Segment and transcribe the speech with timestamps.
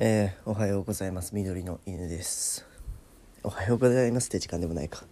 [0.00, 1.34] えー、おはようございます。
[1.34, 2.64] 緑の犬です。
[3.42, 5.02] おはようございますって時間でもないか。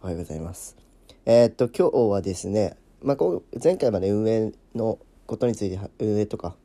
[0.00, 0.78] おはようございます。
[1.26, 6.56] えー、っと今日はですねまあ、こう前回まで運営のことについて運営とか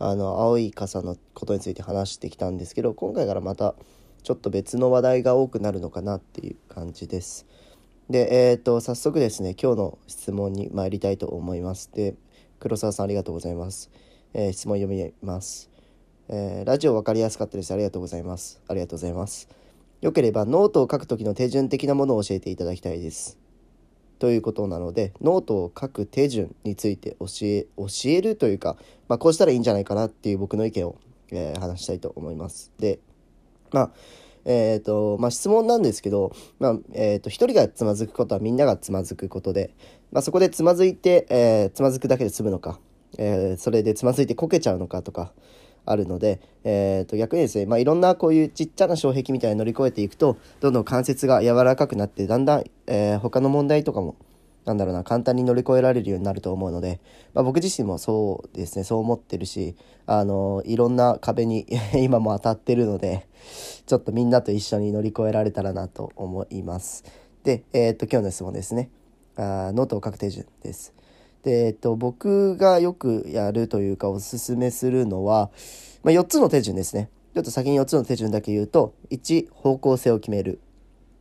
[0.00, 3.76] あの青い傘のことについて話してきたんですけど今回からまた
[4.24, 7.46] ちょっと別の話題が多くなるのかなっていう感じです。
[8.08, 12.16] でえー、っと早速ですね今日の質問に参りたいと思いますで
[12.58, 13.88] 黒沢さんありがとうございます、
[14.34, 15.69] えー、質問読みます。
[16.32, 17.74] えー、ラジオ分かりやすかったです。
[17.74, 18.62] ありがとうございます。
[18.68, 19.48] ありがとうございます。
[20.00, 23.36] よければノートを書く時の手順的なものを教えていただきたいです。
[24.20, 28.76] ということなので、ノートを書く手順について教え、教えるというか、
[29.08, 30.94] まあ、こうしたらいいんじゃないかなっていう僕の意見を、
[31.32, 32.70] えー、話したいと思います。
[32.78, 33.00] で、
[33.72, 33.90] まあ、
[34.44, 39.74] えっ、ー、と、まあ、質問なんですけど、まあ、えっ、ー、と、一人がつまずくことはみんながつまずくことで、
[40.12, 42.78] まあ、そこでつまずいて、えー、つまずくだけで済むのか、
[43.18, 45.32] えそれでつまずいてこけちゃうのかとか、
[45.90, 54.16] あるので、えー、と逆にですね、まあ、いろんなこういうちっちゃな障壁みたいに乗り越えていくとどんどん関節が柔らかくなってだんだん、えー、他の問題とかも
[54.64, 57.00] なんだろうな簡単に乗り越えられるようになると思うので、
[57.34, 59.74] まあ、僕自身もそうですねそう思ってるし
[60.06, 61.66] あのいろんな壁に
[61.96, 63.26] 今も当たってるので
[63.86, 67.04] ちょっとみんなと一緒に乗り越えられたらなと思います。
[67.42, 68.90] で、えー、っと今日の質問ですね
[69.36, 70.99] あノートを書く手順です。
[71.42, 75.50] で、えっと、僕がよくやるというかおすすめするのは、
[76.02, 77.10] まあ、4つの手順ですね。
[77.34, 80.60] ちょっと先に4つの手順だけ言うと、1、方向性を決める。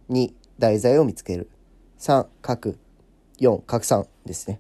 [0.10, 1.50] 2、題材を見つける。
[2.00, 2.80] 3、書く。
[3.40, 4.60] 4、拡散ですね。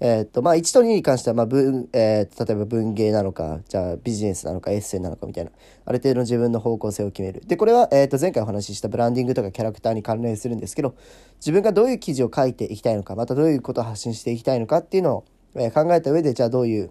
[0.00, 5.52] えー、っと、まあ、1と2に関しては、まあ、文、えー、例えば文芸なのか、じゃあビジネスなのか、エッセイなのかみたいな、
[5.84, 7.42] ある程度の自分の方向性を決める。
[7.46, 10.94] で、これは、えー、っと、前回お話ししたブランディングとかキャラクターに関連するんですけど、
[11.36, 15.24] 自分がどういう記事を書いていきたいのか、またどういうことを発信していきたいのかっていうのを、
[15.56, 16.90] え考えた上で、じゃあどういう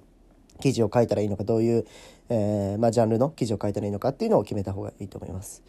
[0.61, 1.85] 記事を書いたらいいのか、どういう、
[2.29, 5.61] えまあ、ジャンルの記事を書いたらいいのかっていうのを決めた方がいいと思います。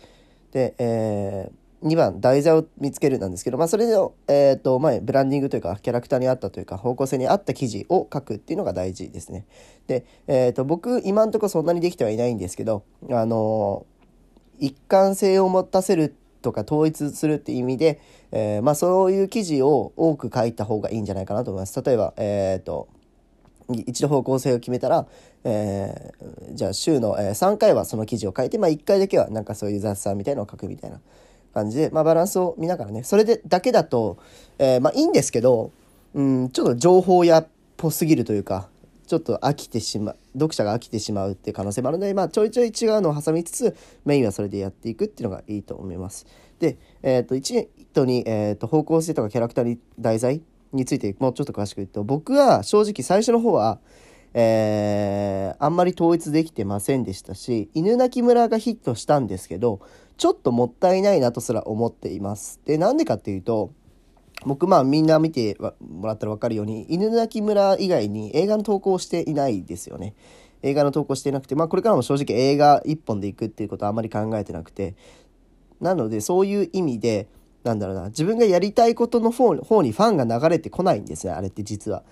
[0.52, 3.92] で、えー2番題材を見つけるなんですけど、まあ、それで、
[4.26, 9.44] えーとまあ、ブランディングというかキャラクターに合ったというか方向性に合った記事を書くっていうのが大事ですね。
[9.86, 18.00] で、えーと、僕今んとこそんなにできてはいないんですけど、あのー、一貫性を持たせるとか統一するって意味で、
[18.32, 21.82] えー、まあ、そういう記事を多く書いた方がいいんじゃないかなと思います。
[21.82, 22.88] 例えば、えっ、ー、と
[23.86, 25.06] 一度方向性を決めたら、
[25.44, 31.00] えー、じゃあ週の、え3回はその記事を書いて、まあ、1回だけはなんかそういう雑談みたいなのを書くみたいな。
[31.54, 34.18] 感じで、まあ、バランスを見ながらねそれでだけだと、
[34.58, 35.70] えー、まあいいんですけど、
[36.14, 38.68] うん、ちょっと情報屋っぽすぎるというか
[39.06, 46.26] ちょっと飽きてしまう読者が飽きてしまうっていう可能性もあるので、まあ、ちょいちょい違うのを挟みつつメインはそれでやっていくっていうのがいいと思います。
[46.58, 50.40] で、えーと、1と2、えーと、方向性とかキャラクターに題材
[50.72, 53.78] についてもうちょっと詳しく言うと僕は正直最初の方は
[54.34, 59.80] えー、あんまり統一できてませんでしたし犬鳴村がヒットしたんですけど
[60.16, 62.60] ちょっともったいないなとすら思っています。
[62.64, 63.72] で、なんでかっていうと、
[64.44, 70.14] 僕まあみんな見てもらったら分かるように犬鳴村以外に映画の投稿をしていないですよね。
[70.62, 74.94] 映画の投稿していなくて、まあこれからも正直映画一本で行くっていうことはあんまり考えてなくて、
[75.80, 77.28] なのでそういう意味で、
[77.64, 82.04] なんだろうな、自分がやりたいことの方にファンが流れてこないんですね、あれって実は。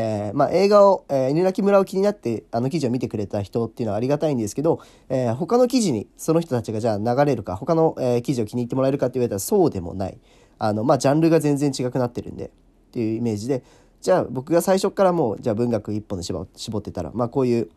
[0.00, 10.18] えー、まあ、映画を、えー、犬鳴村を気になってあの記事を見てくれた人っていうのはありがたいんですけど、えー、他の記事にその人たちがじゃあ流れるか他の、え記事を気に入ってもらえるかって言われたらそうでもない。
[10.60, 12.50] あの、まあ、ジャンルが全然違くなってるんでっ
[12.92, 13.64] ていうイメージで
[14.00, 17.68] じゃあ僕が最初からもうじゃあ文学一本で絞ってたら、まあ、こういう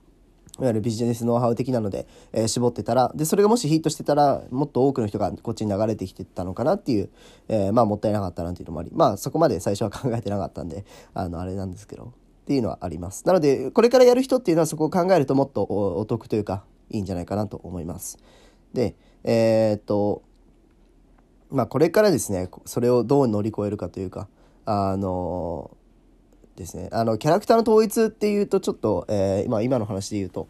[0.62, 7.10] いわゆるビジネスノウハウ的なので、えー、絞ってたらでそれがもしヒットしてたらもっと多くの人がこっちに流れてきてたのかなっていう、
[7.50, 13.26] えー、まあもったいなかったなっていうのもありまあそこまで最初は考えてなかったんであのあれなんですけどっていうのはあります。
[13.26, 18.18] なので、これからやる人っていうのはそこを考えるともっとお得というか、いいんじゃないかなと思います。
[18.74, 20.24] で、えー、っと、
[21.50, 24.28] まあこれからですね、それをどう乗り越えるかというか、
[24.66, 25.72] あの
[26.56, 30.48] ですね、あの、キャラクターの統一っていうとちょっと、えー、今、今の話で言うと、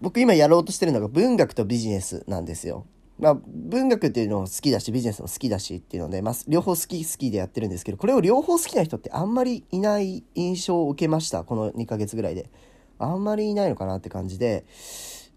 [0.00, 2.86] 僕今やろうとしてるのが文学とビジネスなんですよ。
[3.18, 11.42] まあ、文学っていうのも好きだし、ビジネスも好きだしっていうので、まあ、両方好き好きでやってるんですけど、これを両方好きな人ってあんまりいない印象を受けました。
[11.44, 12.50] この2ヶ月ぐらいで。
[12.98, 14.64] あんまりいないのかなって感じで、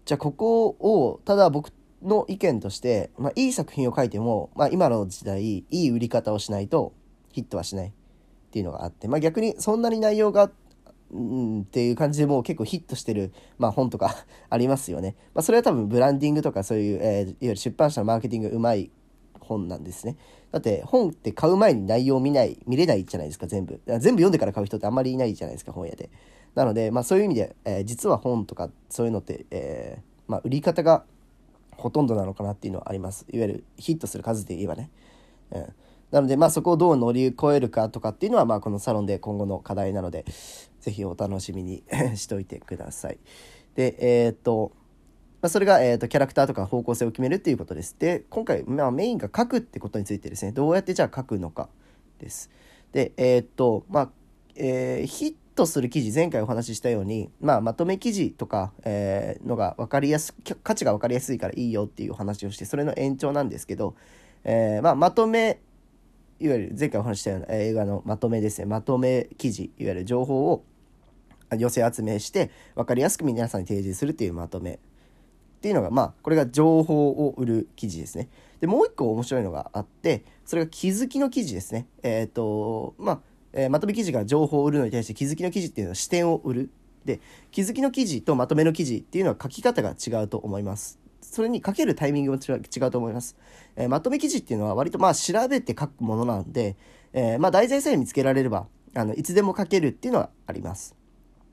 [0.04, 6.92] じゃあここを、ただ僕の意見として、まあ、いい作品を書いても、まあ、今の時代、いい売り方をしないと
[7.32, 7.92] ヒットはしない
[8.50, 10.50] っていうのがあって、まあ、逆にそんなに内容が
[11.12, 14.14] うん、っていう感じでもう結構ヒットしてる、まあ、本とか
[14.48, 15.16] ありますよね。
[15.34, 18.92] まあ、それは多分ブランディングとかそういう、えー、いわゆる出版社のマーケティングがうまい
[19.40, 20.16] 本なんですね。
[20.52, 23.80] だって本って買う前に内容を見ない、見れないじゃないですか、全部。
[23.86, 26.10] 全部読んでから買う人ってあんまりいないじゃないですか、本屋で。
[26.54, 31.04] なので、まあそういう意味で、えー、実は本とかそういうのって、えー、まあ、売り方が
[31.76, 34.90] ほとんどなのかなっていうのはありますいわゆるヒットする数で言えばね、
[35.50, 35.66] うん、
[36.10, 40.24] なのでまあそこをどう乗り越えるかとかっていうのはまあこのサロンで今後の課題なので
[40.80, 41.84] 是非お楽しみに
[42.16, 43.18] しといてください
[43.74, 44.72] でえー、っと
[45.42, 47.96] まあ、それが、えーと、キャラクターとか方向性を決めるっていうことです。
[47.98, 51.70] で、今回、まあ、メインが書くってことについてですね、どうやってじゃあ書くのか
[52.18, 52.50] です。
[52.92, 54.10] で、えー、っと、まあ、
[54.54, 63.94] えー、ヒットする記事、前回お話ししたように、まあ、まとめ記事とか、えー、のが分かりやす、価値が分かりやすいからいいよっていうお話をして、それの延長なんですけど、
[64.44, 65.60] えー、まあ、まとめ、
[66.40, 70.64] いわゆる前回お話したような映画のまとめですね、まとめ記事、いわゆる情報を
[71.56, 74.78] 寄せ集めして分かりやすく皆さんに提示するっていうまとめっ
[75.60, 78.28] ていうのがまあこれが情報を売る記事ですね。
[78.60, 81.86] でもう一個面白いのがあってそれが気づきの記事ですね。
[82.02, 83.20] えっ、ー、とまあ、
[83.52, 86.70] えー、まとめ記事が情報を売るのに対して気づきの記事っていうのは視点を売る。
[87.04, 87.20] で
[87.50, 90.98] 気づきの記事とまとめの記事っていうのは書き方が違うと思います。
[91.30, 93.36] それに書けるタイミングも違うと思います。
[93.76, 96.76] えー、まとめ記事っていうのは割とまあ調べて書くものなんで、
[97.12, 100.96] えまあ題材さえ見つけられればあのいつでも書けるっていうのはあります。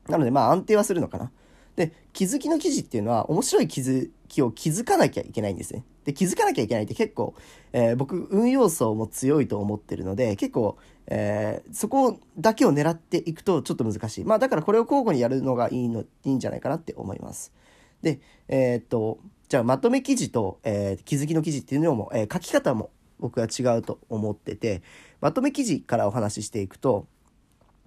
[0.07, 1.31] なのでまあ安定はするのかな。
[1.77, 5.85] で、気づきの記事っていうのは面白い気づきを気づかなきゃいけないんですね。
[6.05, 7.35] で、気づかなきゃいけないって結構、
[7.71, 14.25] えー、僕、運要素も強いと思ってるので、結構、えー、そこだけを狙っていくとちょっと難しい。
[14.25, 17.53] まあだからこれを交互にやるのがいいの、いいんじゃないかなって思います。
[18.01, 19.19] で、えー、っと、
[19.49, 22.89] じゃあまとめ記事と、えー、気づきの記事っていうのも、えー、書き方も
[23.19, 24.81] 僕は違うと思ってて、
[25.21, 27.07] まとめ記事からお話ししていくと、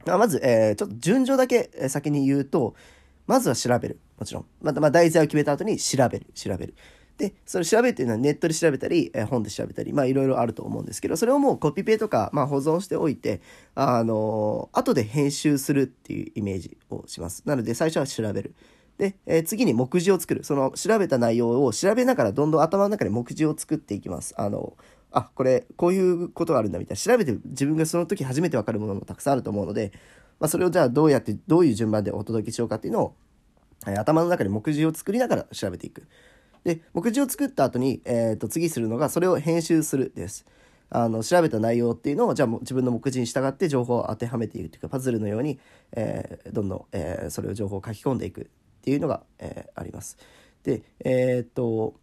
[0.06, 2.74] まず、えー、ちょっと順序だけ先に言うと、
[3.26, 4.00] まずは調べる。
[4.18, 4.46] もちろん。
[4.60, 6.26] また、まあ、題材を決めた後に調べる。
[6.34, 6.74] 調べる。
[7.20, 13.42] で、それ調べるっていうのはネットで調べたり、え本で調べたり、まあいろいろあると思うんですけど、それをもうコピペとか、まあ保存しておいて、
[13.74, 17.42] あの、後で編集するっていうイメージをします。
[17.44, 18.54] なので最初は調べる。
[19.00, 20.44] で、えー、次に目次を作る。
[20.44, 24.34] その調べた内容を調べながらどんどん頭の中で目次を作っていきます。
[24.36, 24.76] あの、
[25.10, 27.00] あ、これ、こういうことがあるんだみたいな。
[27.00, 29.92] 調べて自分がその時初めてわかるものもたくさんあると思うので、
[30.38, 33.14] まあ、それをじゃあどうやってどういう順番でお届けしようかっていうのを、
[33.86, 36.06] えー、頭の中で目次を作りながら調べていく。
[36.62, 40.44] で目次を作った後に、えー、と次するのがそれを編集するです。
[40.90, 45.58] あの調べた内容っていうのをじゃあ自分の目次に従って情報を当てはめていくというかパズルのように、
[45.92, 48.50] えー、どんどん、えー、それを情報を書き込んでいく
[48.80, 50.16] っていうのが、えー、あります。
[50.62, 51.94] でえっと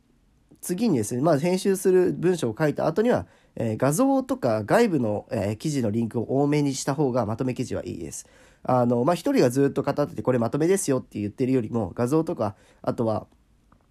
[0.61, 3.25] 次にですね、まあ、編集する文章を書いた後には、
[3.55, 8.27] えー、画像とか外部の、えー、記事のリンクを多めにした方がまとめ記事はいいです。
[8.63, 13.27] あの、まあ、一人がずっと語っててこれまとめですよって言ってるよりも画像とかあとは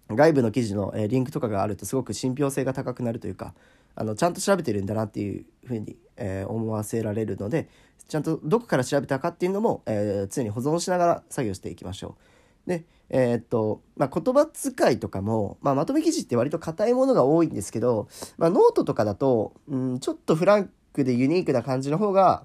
[0.09, 3.53] 外部の記事の、えー、リンクとかがあるとすごく信憑性が高くなるというか
[3.95, 7.67] あのちゃんと調べてるんだなっていうふうに、えー、思わせられるので
[8.07, 12.36] ちゃんとどこから調べたかっていうのも、えー、常に保存しながら作業していきましょう。
[12.67, 22.43] でえー、っと、まあ、言葉遣いとかも、まあ、まとめ記事って割と硬いものが多いんですけど、まあ、ノートとかだと、うん、ちょっとフランクでユニークな感じの方が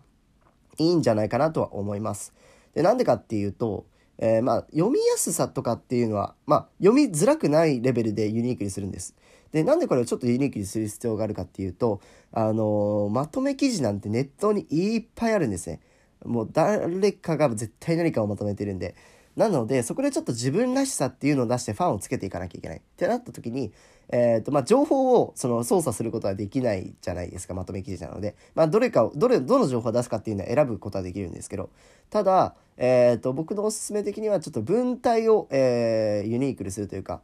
[0.79, 2.33] いいんじゃないかなとは思います。
[2.75, 3.87] で、なんでかっていうと、
[4.19, 9.17] えー、まあ、読みやすさとかっていうのは、まあ、読みづらくないレベルでユニークにするんです。
[9.51, 12.01] で、なんでこれをちょっとユニークにする必要があるかっていうと、
[12.31, 15.81] あのー、まとめ記事なんてネットにいっぱいあるんですね。
[16.25, 18.95] もう誰かが絶対何かをまとめてるんで。
[19.37, 22.79] なので、そこでちょっと自分らしさっていうのを出してファンをつけていかなきゃいけない。
[22.79, 23.73] ってなった時に、
[24.11, 31.71] えーとまあ、情報をその操作することはできないじゃないですかまとめ記事なので、まあ、どれかをどれどの情報を出すかっていうのは選ぶことはできるんですけど。
[32.11, 37.23] ただ、えーと、僕のおすすめ的にはちょっと文体を、えー、ユニークにするというか。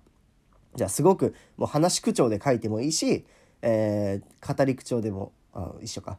[0.76, 3.24] じゃあすごくもう話口調で書いてもいいし、
[3.62, 6.18] えー、語り口調でもあ一緒か。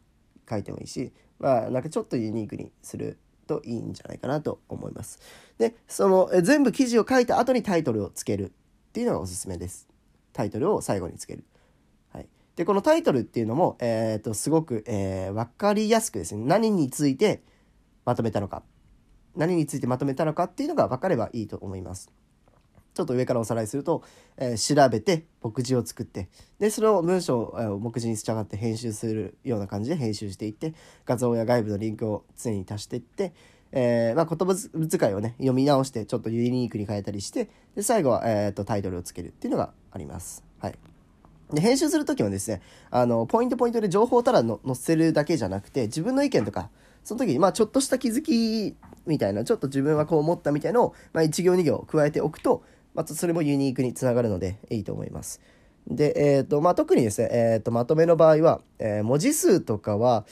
[0.50, 3.18] 書いてもいいし、まあ、なんかちょっとユニークにする
[3.50, 5.20] といいんじゃないかなと思います。
[5.58, 8.52] でその全部記事を書いた後にタイトルをつけるっ
[8.94, 9.88] ていうのがおすすめです。
[10.32, 11.44] タイトルを最後につける。
[12.14, 17.42] はい、でこのタイトルっていうのも、えーと、すごく、えー、分かりやすくですね何について
[18.06, 18.62] まとめたのか
[19.36, 22.12] 何についてまとめたのかっていうのが分かればいいと思います。
[22.94, 24.04] ちょっと上からおさらいすると、
[24.38, 26.28] えー、調べて目次を作って
[26.60, 30.74] でそれを文章を目次に従って編集するような感じで編集していって
[31.06, 33.34] 画像や外部のリンクを常に足していって
[33.72, 40.44] えー、まあ、言葉遣いをね読み直してちょっとユニークに変えたりしてで最後は、えーと、タイトルをつけるっていうのがあります。
[40.60, 40.76] はい
[41.54, 46.70] で編集する時はですねあのポイントポイントで情報をただ載せるだけじゃなくて自分の意見とか
[47.04, 48.76] その時にまあちょっとした気づき
[49.08, 55.42] みたいなちょっと自分はこう思ったみたいのを、まあ、1行2行加えておくとまたそれもユニークにつながるのでいいと思います。
[55.88, 60.26] で、えーとまあ、特にですね、えーと、まとめの場合は、えー、文字数とかは、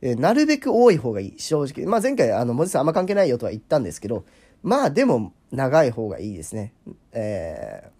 [0.00, 4.24] えー、なるべく多い方がいい正直、まあ、前回あの文字数あんま関係ないよとは言ったんですけど
[4.62, 6.72] まあでも長い方がいいですね。
[7.12, 7.96] えー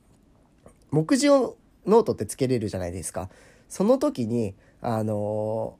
[0.90, 3.28] 目次をノートってつけれるじゃないですか。
[3.68, 5.76] その時に、あの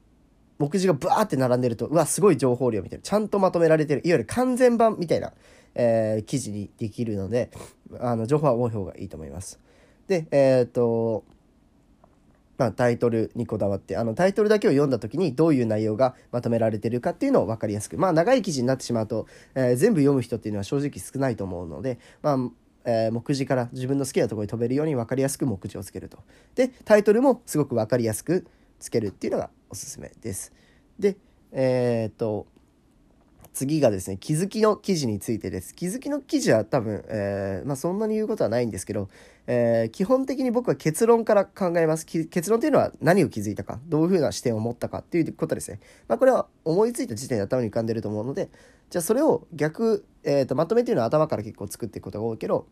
[0.59, 3.03] ー、目次がバーって並んでると、うわ、すごい情報量みたいな。
[3.03, 4.01] ちゃんとまとめられてる。
[4.05, 5.33] いわゆる完全版みたいな、
[5.79, 7.51] えー、記事にできるので、
[7.99, 9.59] あの、情報は多い方がいいと思います。
[10.07, 11.23] で、えっ、と、
[12.57, 17.97] まあ、タイトルにこだわって、あの、タイトルだけを読んだ時にどういう内容がまとめられてるかっていうのを分かりやすく。
[17.97, 22.37] まあ、長い記事になってしまうと、えー、全部読む人っていうのは正直少ないと思うので、まあ、
[22.85, 26.17] え、目次から自分の好きなところに飛べるように分かりやすく目次をつけると。
[26.55, 28.47] で、タイトルもすごく分かりやすく
[28.79, 30.53] つけるっていうのがおすすめです。
[30.97, 31.17] で、
[31.51, 32.47] えー、っと、
[33.57, 35.73] 次がですね、気づきの記事についてです。
[35.73, 39.09] 気づきの記事は多分、えー、まあ、そんなに言うことはないんですけど、
[39.47, 42.05] えー、基本的に僕は結論から考えます。
[42.05, 45.79] 結論というのは何を気づいたか、どういうふうな視点を持ったかっていうことですね。
[46.07, 48.51] まあ、これは思いついた時点で頭に浮かんでると思うので、
[48.91, 52.67] じゃあそれを逆、えーと、まとめっていうのは頭から結構作っていくことが多いけど、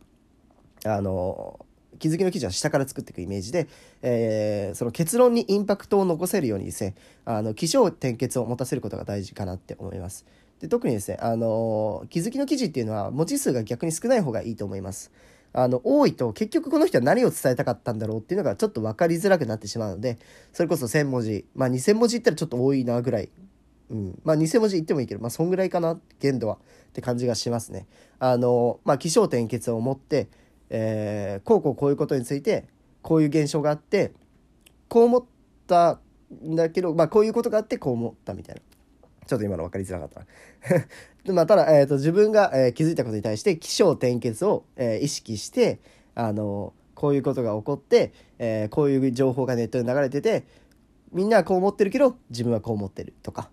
[0.85, 1.65] あの
[1.97, 3.67] 気づきの記事は下から作っていくイメージで、
[4.03, 6.93] えー、その結論にインパクトを残せるようにですね、
[7.25, 10.25] あの、起承転結を持たせることが大事かなって思います。
[10.65, 15.11] で特にですね、あの気づきの記事っていうのは文字数が逆に少ない方がいいと思います。
[15.53, 20.17] あの多いと結局この人は何を伝えたかったんだろうっていうのがちょっと分かりづらくなってしまうので
[20.51, 23.29] それこそ1,000文字まあ2,000文字いったらちょっと多いなぐらい、
[23.89, 26.57] うん、まあ2,000文字いってもいいけどまあそんぐらいかな限度はっ
[26.91, 27.85] て感じがしますね。
[28.19, 30.27] あのまあ起承転結を持って、
[30.69, 32.65] えー、こうこうこういうことについて
[33.01, 34.13] こういう現象があって
[34.89, 35.23] こう思っ
[35.67, 35.99] た
[36.43, 38.61] んだけどまあこういうことがあってこう思ったみたいな。
[39.27, 40.85] ちょっと今の分かりづらかったな。
[41.33, 45.79] まあ、ただ、えーと、自分が、えー、気づいたことに対して起承転結を、えー、意識して
[46.13, 50.45] あのこういうことが起こって、え、こういう情報がネットに流れてて
[51.11, 53.49] みんなはこう思ってるけど自分はこう思ってるとか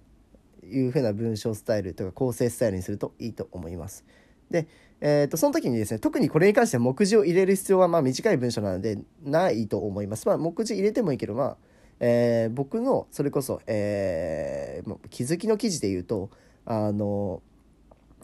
[0.65, 4.05] いうふうな文章スタイルとか構成スタイルにするといいと思います。
[4.51, 4.69] で、
[5.01, 10.27] えーと、その時にですね特にこれに関しては目次を入れる必要はまあ短い文章なのでないと思います。
[10.27, 11.57] まあ、目次入れてもいいけどまあ
[12.05, 16.31] えー、僕のそれこそ、えー、気づきの記事で言うと
[16.67, 17.41] あの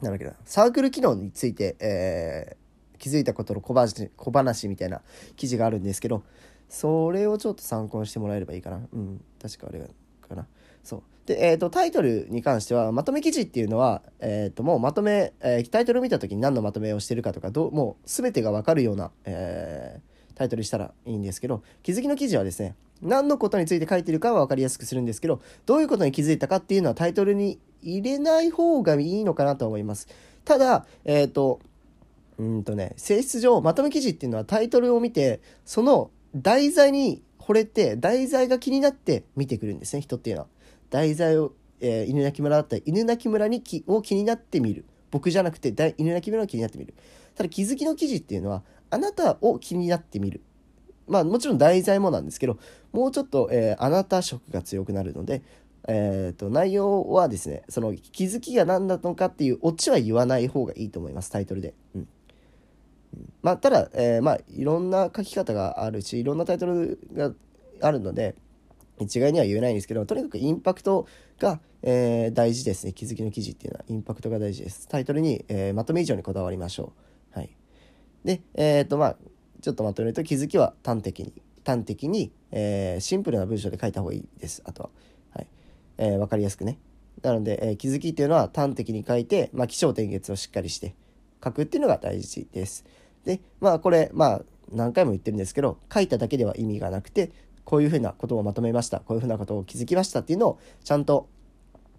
[0.01, 5.01] なんだっけなサークル機能について、えー、気づいたことの小話小話みたいな
[5.37, 6.23] 記事があるんですけど
[6.67, 8.81] それをちょっと参考にしてもらえればいいかな。
[8.91, 9.89] うん確かあれ
[10.27, 10.45] かな。
[10.83, 11.03] そう。
[11.25, 20.08] で、えーと、タイトルに関してはまとめ記事っていうのは、えーと、もうまとめ、えー、タイトルを見た時に何のまとめをしてるかとかどうもう全てが分かるような、えー、
[20.39, 30.07] タイトルしたらいいんですけど気づきの記事はですね何のことについて書いてるかは分かりやすくするんですけど、どういうことに気づいたかっていうのはタイトルに入れない方がいいのかなと思います。
[30.43, 31.59] ただ、えっ、ー、と、
[32.37, 40.47] うんとね、性質上、まとめ記事っていうのはタイトルを見て、その題材に惚れて、題材が気になって見てくるんですね、人っていうのは。
[40.89, 44.85] 題材を、えー、犬鳴村だったら、犬鳴村にきを気になってみる。
[45.11, 46.93] 僕じゃなくて、犬鳴村を気になってみる。
[47.35, 50.41] ただ気づきの記事っていうのは、あなたを気になってみる。
[51.07, 52.59] まあもちろん題材もなんですけど、
[52.91, 55.41] もうちょっと、えー、あなた色が強くなるので、
[55.87, 61.73] えーと、内容はですねその気づきが何なのかっていうオチは言わない方がいいと思いますタイトルで。
[61.95, 62.07] うん。
[63.41, 67.31] まあ、ただ、えー、まあ、いろんな書き方があるしいろんなタイトルが
[67.81, 68.35] あるので
[68.99, 71.07] 一概には言えないんですけどとにかくインパクト
[71.39, 72.93] が、えー、大事ですね。
[72.93, 74.87] 気づきの記事っていうのはインパクトが大事です。
[74.87, 77.08] タイトルに、えー、まとめ以上にこだわりましょう。
[78.23, 79.17] でえっ、とまあ
[79.61, 81.33] ちょっとまとめると気づきは端的に
[81.65, 84.61] 端的に、えー、シンプルな文章で書いた方がいいです。
[84.65, 84.89] あとは、
[85.35, 85.47] はい。
[85.97, 86.79] えー、分かりやすくね。
[87.21, 90.95] なので、えー、気づきっていうのは端的に書いて、まあ、起承転結をしっかりして
[91.43, 92.85] 書くっていうのが大事です。
[93.25, 97.31] でまあこれまあ何回も言ってるんですけど書いただけでは意味がなくて
[97.65, 101.27] こういうふうなことをまとめましたこういうふうなことを気づきましたっていうのをちゃんと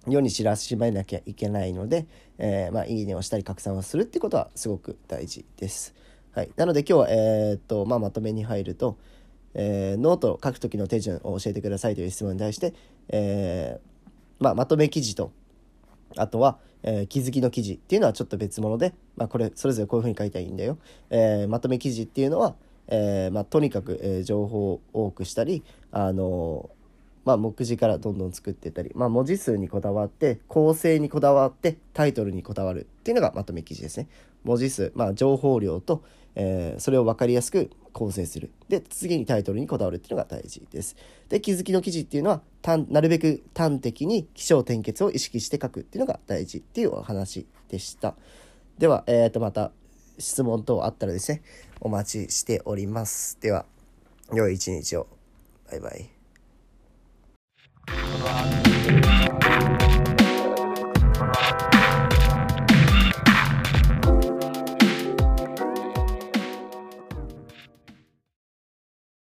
[0.09, 2.07] 世に知らしめなきゃいけないので、
[2.39, 5.95] えー、まあ、いいねをしたり拡散をするってことはすごく大事です。
[6.33, 8.97] はい、なので今日は、えー、っとまあ、まとめに入ると、
[9.55, 12.73] えー、ノートを書く時の手順を教えてくださいという質問に対して、
[13.09, 15.33] えー、まあ、まとめ記事と
[16.17, 20.79] あとは、えー、気づきの記事っていうのはちょっと別物で、まあ、これそれぞれこういうふうに書いたらいいんだよ、
[21.11, 22.55] えまとめ記事っていうのは、
[22.87, 26.71] えまあ、とにかく、え情報を多くしたり、あの
[27.25, 34.09] まあ、目次からどんどん作ってたり、まあ、文字数にこだわって構成にこだわってタイトルにこだわるっていうのがまとめ記事ですね。
[34.43, 36.03] 文字数、まあ、情報量と、
[36.35, 38.51] えー、それを分かりやすく構成する。
[38.69, 40.97] で、次にタイトルにこだわるっていうのが大事です。
[41.29, 42.43] で、気づきの記事っていうのは、
[42.89, 48.15] なるべく端的に起承転結を意識して書くっていうのが大事っていうお話でした。
[48.79, 49.73] では、えー、と、また
[50.19, 51.43] 質問等あったらですね、
[51.81, 53.39] お待ちしております。
[53.41, 53.67] では、
[54.33, 55.07] 良い一日を。
[55.71, 56.11] バイバイ。